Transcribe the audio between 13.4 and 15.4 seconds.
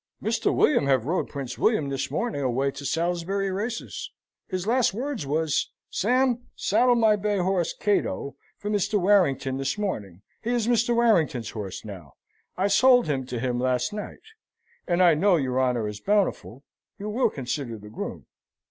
last night.' And I know